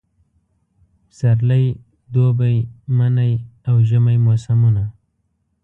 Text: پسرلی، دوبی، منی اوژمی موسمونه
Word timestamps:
پسرلی، 1.09 1.65
دوبی، 2.13 2.55
منی 2.97 3.33
اوژمی 3.69 4.17
موسمونه 4.25 4.85